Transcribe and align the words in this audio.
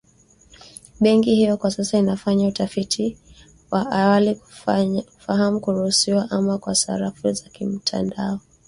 Benki 1.01 1.35
hiyo 1.35 1.57
kwa 1.57 1.71
sasa 1.71 1.97
inafanya 1.97 2.47
utafiti 2.47 3.17
wa 3.71 3.91
awali 3.91 4.35
kufahamu 5.05 5.59
kuruhusiwa 5.59 6.31
ama 6.31 6.51
la 6.51 6.57
kwa 6.57 6.75
sarafu 6.75 7.31
za 7.31 7.49
kimtandao 7.49 8.39